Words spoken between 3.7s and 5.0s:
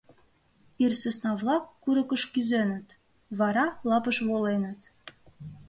лапыш воленыт.